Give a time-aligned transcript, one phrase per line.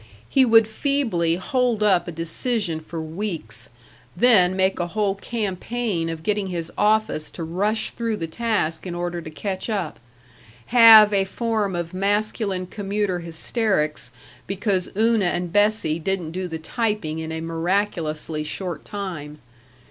[0.27, 3.69] He would feebly hold up a decision for weeks,
[4.17, 8.95] then make a whole campaign of getting his office to rush through the task in
[8.95, 9.99] order to catch up;
[10.73, 14.09] have a form of masculine commuter hysterics
[14.47, 19.37] because Una and Bessie didn't do the typing in a miraculously short time....